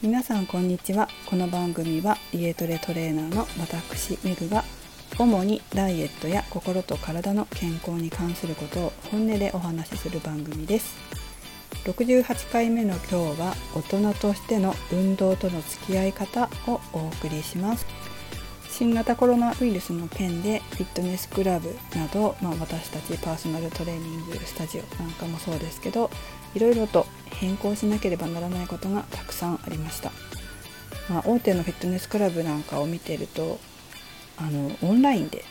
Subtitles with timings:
[0.00, 1.08] 皆さんこんにちは。
[1.26, 4.62] この番組は家トレトレーナーの私メグが
[5.18, 10.94] 主にダイエットや心と体の健康に関することを本音でお話しする番組です。
[11.84, 17.84] 68回目の今日は大人としての運動との付き合い方をお送りします。
[18.70, 26.08] 新型コロナウイルスの件でフィットネスクラブなど、まあ、私たちパーソナルトレーニングスタジオなんかもそうですけど
[26.54, 30.10] いろいろと変更しなければならないことがたくさんありました、
[31.08, 33.58] まあ、大手のフィットネスクラブなんかを見ていると
[34.36, 35.44] あのオンラインで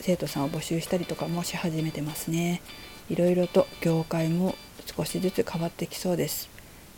[0.00, 2.60] 生徒さんを募集したりとかもし始めてますね。
[3.08, 4.56] いろいろと業界も
[4.96, 6.48] 少しずつ変わってきそうです。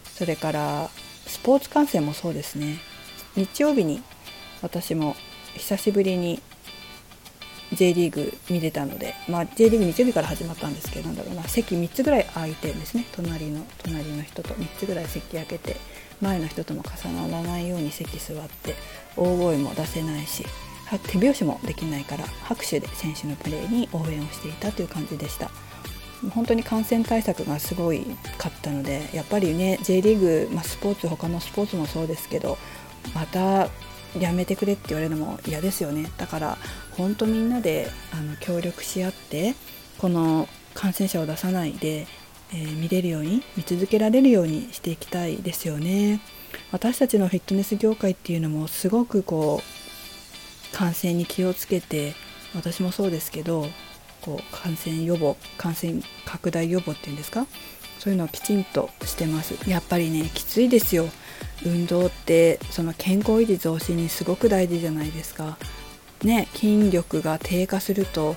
[0.04, 0.90] それから
[1.26, 2.78] スポーツ観戦もそうですね。
[3.36, 4.02] 日曜日に
[4.62, 5.16] 私も
[5.54, 6.40] 久しぶりに
[7.74, 13.06] J リーグ見れたので、まあ、J リーグ日曜日から始まったんですけどなんだろうな席3つぐらい空いてるんですね。
[13.12, 15.76] 隣の隣の人と3つぐらい席空けて
[16.20, 18.74] 前の人とも重ならないように席座って
[19.16, 20.44] 大声も出せないし
[21.08, 25.50] 手拍子もできないから拍手で選手のプレーに応援をしていたという感じでした。
[26.30, 28.06] 本当に感染対策がすごい
[28.38, 32.56] かったのでやっぱりね J リーグ、まあ、スポーツ他のスポーツもそうですけど
[33.14, 33.68] また
[34.18, 36.10] やめてくれって言われるのも嫌ですよね。
[36.16, 36.58] だから
[36.92, 39.54] 本当みんなであの協力し合って
[39.98, 42.06] この感染者を出さないで、
[42.52, 46.20] えー、見れるように見続けられるようにしていきたいですよね。
[46.70, 52.14] 私たちのフィットネス業界っていうのもすごくこう感染に気をつけて
[52.54, 53.66] 私もそうですけど
[54.24, 57.46] こう感染予防感染拡大予防っていうんですか？
[57.98, 59.68] そういうのをきちんとしてます。
[59.68, 61.08] やっぱりねきついですよ。
[61.64, 65.58] 運動ってその健康維持増進にすごく大事じゃないですか。
[66.22, 68.36] ね筋力が低下すると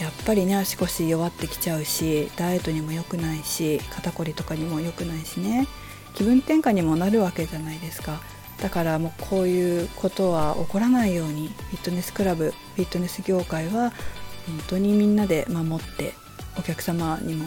[0.00, 5.66] やっぱりね足腰弱ってきちゃうしダイエットにも良くないし肩こりとかにも良くないしね。
[6.14, 8.20] 気分転換にもなるわけじゃないですか。
[8.60, 13.92] だからもうこういうことは起こらないようにフィットネスクラブフィットネス業界は
[14.46, 16.14] 本当にみんなで守って
[16.58, 17.46] お客様にも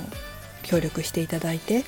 [0.63, 1.83] 協力していただいて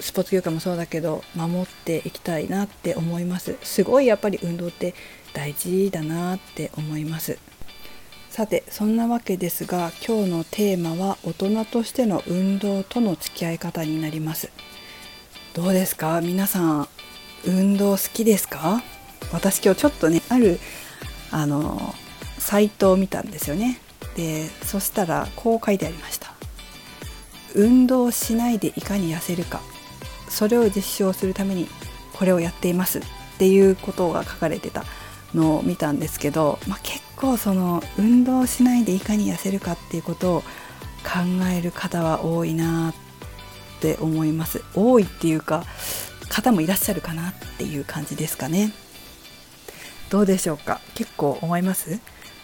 [0.00, 3.56] スポーツ業界もそうだけど守っていきたいなって思います。
[3.62, 4.94] すごいやっぱり運動って
[5.32, 7.38] 大事だなって思います。
[8.30, 14.50] さてそんなわけですが今日のテーマは大人としての運動との付き合い方になります。
[15.54, 16.20] どうですか？
[16.20, 16.88] 皆さん
[17.46, 18.82] 運動好きですか？
[19.32, 20.60] 私今日ちょっとねある
[21.30, 21.94] あの
[22.38, 23.80] サイトを見たんですよね。
[24.18, 26.34] でそしたらこう書いてありました。
[27.54, 29.60] 運動しないでいかに痩せるか。
[30.28, 31.68] それを実証するために
[32.12, 32.98] これをやっています。
[32.98, 33.02] っ
[33.38, 34.84] ていうことが書かれてた
[35.32, 40.46] のを見たんですけど、まあ、結構その運動しないでいかに痩せるかっていうことを考
[41.48, 42.94] える方は多いなっ
[43.80, 44.64] て思います。
[44.74, 45.64] 多いっていうか
[46.28, 48.72] 方もいらっしゃるかなっていう感じですかね。
[50.10, 50.80] どうでしょうか？
[50.96, 52.00] 結構思います？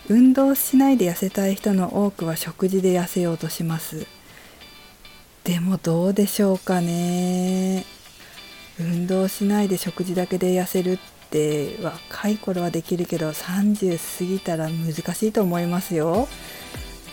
[0.09, 4.07] 運動しないで痩せたい人の多くは食事で痩せようとします。
[5.45, 7.85] でもどうでしょうかね。
[8.79, 10.99] 運動しないで食事だけで痩せるっ
[11.31, 16.29] て若い頃はできるけど30過ぎたら難しいと思いますよ。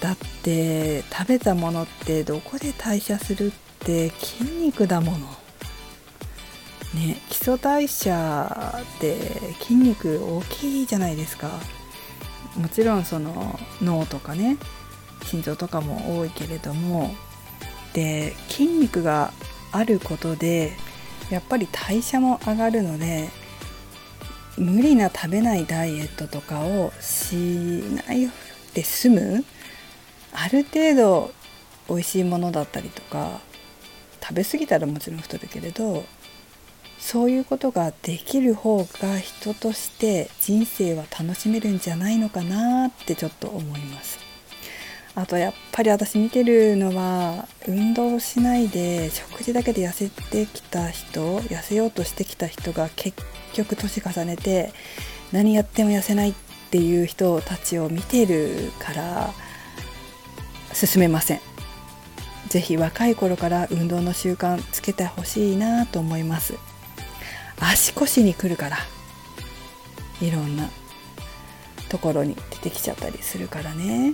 [0.01, 5.27] だって食べたものってどこで代謝するって筋肉だもの。
[6.93, 9.15] ね基礎代謝って
[9.61, 11.49] 筋肉大きいじゃないですか。
[12.55, 14.57] もちろんその脳とかね
[15.23, 17.13] 心臓とかも多いけれども
[17.93, 19.31] で筋肉が
[19.71, 20.73] あることで
[21.29, 23.29] やっぱり代謝も上がるので
[24.57, 27.33] 無理な食べないダイエットとかをし
[28.07, 28.29] ない
[28.73, 29.45] で済む
[30.33, 31.33] ある程度
[31.87, 33.39] 美味しいものだったりとか
[34.21, 36.03] 食べ過ぎたらもちろん太るけれど
[37.01, 44.19] そういうことができる方が人として人生は楽しめるんじゃないのかなってちょっと思います。
[45.13, 53.21] あとやっぱり私見てるのは運動しないで食事だけで痩せてきた人痩せようとしてきた人が結
[53.53, 54.71] 局年重ねて
[55.33, 56.33] 何やっても痩せないっ
[56.69, 59.33] ていう人たちを見てるから
[60.71, 61.41] 進めません
[62.47, 66.70] 是非若い頃から運動の習慣つけてほしいなと思います
[67.61, 68.77] 足腰に来るから。
[70.21, 70.69] いろんな
[71.89, 74.13] ところに出てきちゃったりするからね。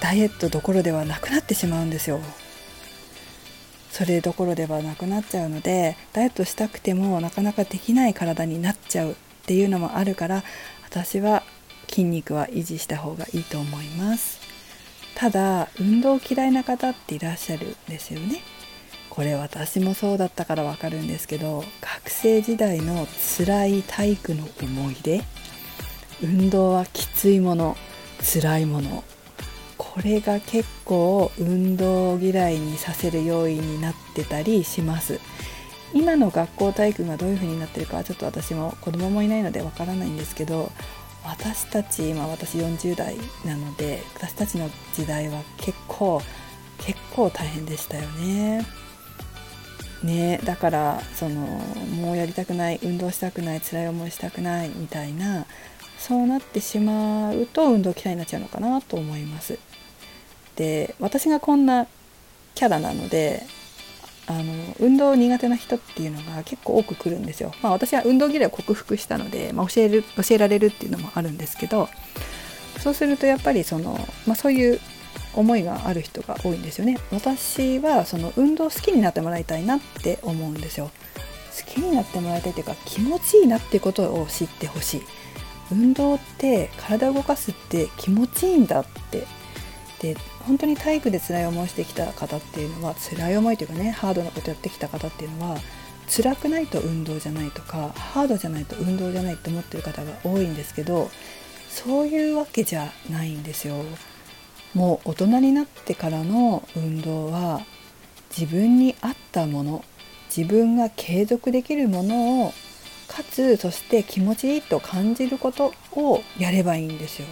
[0.00, 2.20] ダイエットどころではなくなってしまうんですよ。
[3.90, 9.14] それどころではなくなっちゃうのでダイエットしたくてもなかなかできない体になっちゃうっ
[9.46, 10.44] ていうのもあるから
[10.84, 11.42] 私は
[11.88, 14.38] 筋肉は維持した方がいいと思います。
[15.14, 18.42] ただ運動嫌いな方っていらっしゃるんですよね。
[19.16, 23.08] これ私もそうだったからわかるんですけど学生時代の
[23.38, 25.22] 辛い体育の思い出
[26.22, 27.78] 運動はきついもの
[28.20, 29.04] 辛いもの
[29.78, 35.18] これが結構運動嫌いにさせる要因になってたりします
[35.94, 40.70] 今の学校体育がどういう風になってるかはちょっと私も子供もいないのでわからないんですけど
[41.24, 43.16] 私たち今私40代
[43.46, 46.20] なので私たちの時代は結構
[46.78, 48.85] 結構大変でしたよね。
[50.06, 55.46] ねだからそのもうやりたくない運動したくない辛い思いしたくないみたいな
[55.98, 59.58] そうなってしまうと運動嫌いになっちゃうのかなと思います。
[60.56, 61.86] で私がこんな
[62.54, 63.42] キャラなので
[64.26, 64.42] あの
[64.80, 67.52] 運動苦手な人っていうのが結構多く来るんですよ。
[67.62, 71.88] まあ、私は運動嫌いを克服したので、まあ、教える教えられるっていうのもあるんですけど
[72.80, 74.80] そうするとやっぱりその、まあ、そういう
[75.36, 76.98] 思いがある人が多いんですよね。
[77.12, 80.90] 私はその運動好きになってもらいたいなって思うんですよ。
[81.56, 85.02] 好きになってもらいたいというか気持ちいいなってことを知ってほしい。
[85.70, 89.26] 運動って体を動かすって気持ちいいんだって
[90.00, 90.16] で
[90.46, 95.58] 本当に体育で辛い思いしてきた方っていうのは辛い思いというかねハードなことやってきた方っていうのは
[96.08, 101.10] 辛くないと運動じゃないとかハードじゃないと運動じゃないって思ってる方が多いんですけど
[101.68, 103.74] そういうわけじゃないんですよ。
[104.74, 107.60] もう大人になってからの運動は
[108.36, 109.84] 自分に合ったもの
[110.34, 112.52] 自分が継続できるものを
[113.08, 117.28] かつそして気持ちいいと感じることをやればいいんですよ。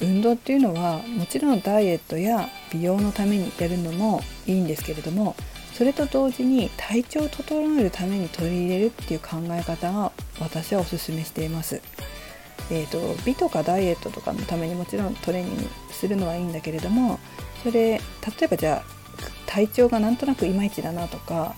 [0.00, 5.36] 運動っていうのはもちろんダイエットや美容のためにやるのもいいんですけれども
[5.74, 11.80] それと同時に体調を整えるために取り入れるっていう考え方が私はおすすめしています。
[12.70, 17.18] えーと、美とかダイエットとかのためにもちろんトレーニングするのはいいんだけれども
[17.62, 18.00] それ例
[18.42, 19.02] えばじゃあ
[19.46, 21.54] 体調がなんとなくいまいちだなとか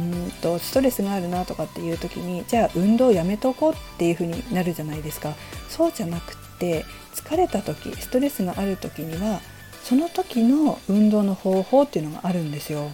[0.00, 5.34] うんとストレスがあるなとかっていう時にじゃあ運動やめとこうっていう風になるじゃないですか
[5.68, 9.40] そうじゃなくて疲れた時ストレスがある時には
[9.82, 12.90] その時の運動の方法っていうのがあるんですよ。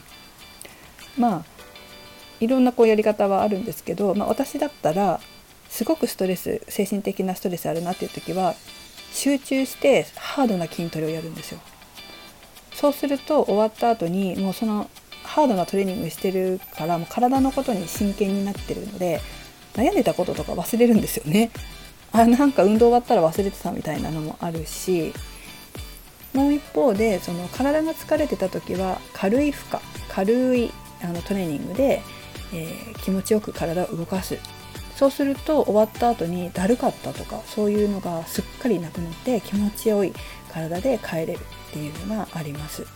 [1.18, 1.44] まあ
[2.38, 5.20] いろんなこうやり方はあるんですけど、まあ、私だったら
[5.72, 8.54] すごくストレス精神的なストレスあるなっていう時は
[9.14, 11.60] 集中してハードな筋トレをやるんですよ。
[12.74, 14.90] そうすると終わった後にもうその
[15.22, 19.22] ハードなトレーニングしてるからもう体のことに真剣になってるので
[19.72, 21.50] 悩んでたこととか忘れるんですよね。
[22.12, 25.14] あなんか運動終わったら忘れてたみたいなのもあるし
[26.34, 29.80] もう一方でその体が疲れてた時は軽い負荷
[30.10, 30.70] 軽い
[31.02, 32.02] あのトレーニングで、
[32.52, 34.38] えー、気持ちよく体を動かす
[34.96, 40.12] そうすると終わった後にだるかったとかそういうのがすっかりなくなって気持ちよい
[40.52, 42.86] 体で帰れるっていうのがあります。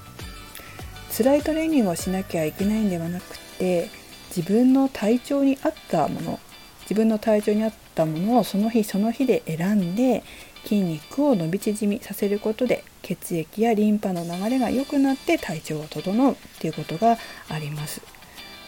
[1.17, 3.89] 辛いトレーニングをしなきゃいけないんではなくて
[4.37, 6.39] 自分の体調に合ったもの
[6.83, 10.23] 自分の体調に合ったものをその日その日で選んで
[10.65, 17.17] 筋肉を伸び縮みさせることで血液やリンパの流れが良くなって体調が整うっていうことが
[17.49, 18.03] あります。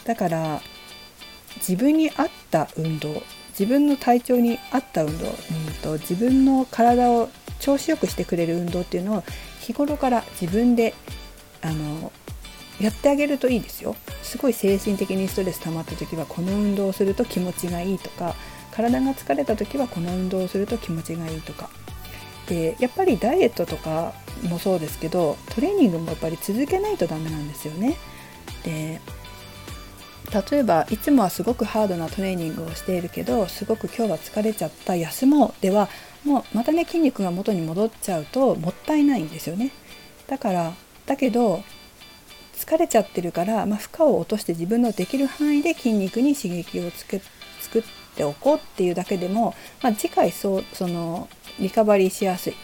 [0.04, 0.62] だから
[1.56, 3.22] 自分に合った運動
[3.58, 5.32] 自分の体調に合った運動、うん
[5.82, 7.28] と、自分の体を
[7.58, 9.24] 調子よくしてくれる運動っていうのを
[9.60, 10.94] 日頃から自分で
[11.60, 12.12] あの
[12.80, 13.96] やってあげるといいですよ。
[14.22, 18.36] すごい精神的にストレス溜まった時はこの運動をすると気持ちがいいとか
[18.70, 21.68] 体が疲れた時はこの運動をすると気持ちがいいとか。
[22.46, 27.96] でやっぱりダイエットとかもそうですけどトレーニングもやっぱり続けないとダメなんですよね。
[28.64, 29.00] で
[30.32, 35.88] 例えばいつもはすごくハードなトレーニングをしているけどすごく今日は疲れちゃった休もうでは
[36.24, 39.70] もうまたね筋肉が元に戻っちゃうともったいないんですよね
[40.26, 40.72] だから
[41.06, 41.62] だけど
[42.54, 47.22] 疲れちゃってるから、まあ、負荷を落として自分のできる範囲で筋肉に刺激をつけ
[47.60, 47.82] 作っ
[48.14, 51.28] ておこうっていうだけでも、まあ、次回そうその
[51.60, 52.54] リカバリーしやすい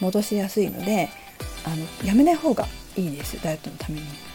[0.00, 1.08] 戻しやすいので
[1.64, 2.66] あのやめない方が
[2.96, 4.33] いいですダイエットのために。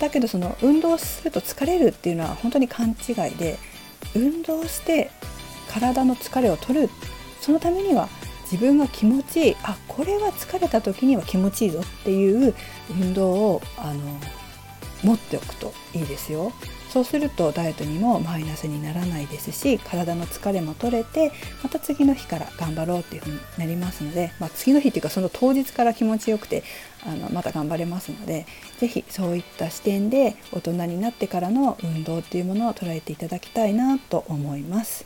[0.00, 3.58] だけどその運動すると疲れるっていうのは本当に勘違いで
[4.14, 5.10] 運動して
[5.70, 6.90] 体の疲れを取る。
[7.40, 8.08] そのためには
[8.50, 9.56] 自分が気持ちいい。
[9.62, 12.54] あこれは疲れた時には気持ちいいぞっていう
[12.90, 14.20] 運動をあの
[15.02, 16.52] 持っておくといいですよ。
[16.88, 21.30] そうするとダイエットにもマイナスにならないですし体の疲れも取れて
[21.62, 26.62] また次の日から頑張ろうっていう風になりますので、まあ、次の日っていうかその当日から気持ちよくて
[27.04, 28.46] あのまた頑張れますので
[28.78, 35.04] 是非そういった視点で大人になってからの運動っていうものを捉えていただきたいなと思います。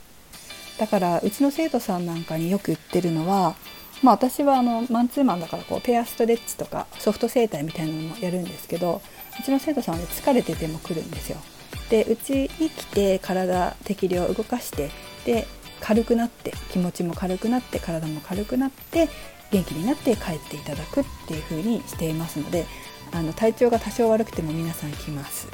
[0.78, 3.56] だからうちの生徒さんなんかによく言ってるのは
[4.02, 9.02] まあ、私はあのマンツーマンだからこうペアストレッチとかソフト整体みたいなのもやるんですけど
[9.40, 11.38] うちの生徒さんは、ね、疲れてても来るんですよ。
[11.88, 14.90] でうちに来て体適量動かして
[15.24, 15.46] で
[15.80, 19.08] 軽くなって気持ちも軽くなって体も軽くなって
[19.50, 22.66] 元気になって帰っていただくっていう風にしていますので
[23.12, 25.48] あの体調が多少悪くても皆さん来ます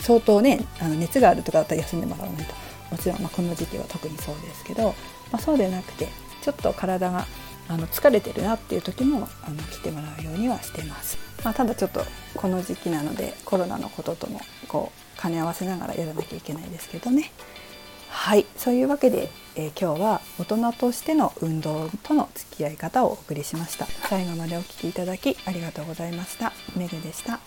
[0.00, 2.54] 相当ねあの熱があるとかだったら休んでもらわないと
[2.90, 4.94] もちろん、まあ、この時期は特にそうですけど、
[5.30, 6.08] まあ、そうでなくて
[6.40, 7.26] ちょっと体が
[7.68, 12.00] あの疲れてるなっていう時もあの来てもらうようにはしてます、まあ、ただちょっと
[12.34, 17.32] この時期なのでコロナのことともこう兼ね合わせながらやらなきゃいけないですけどね。
[18.08, 18.46] はい。
[18.56, 23.86] そういうわけで、えー、今日は大人としての運動との付き合い方をお送りしました。
[24.08, 26.52] 最後までお聴きいただきありがとうございました。
[26.76, 27.40] めぐでした。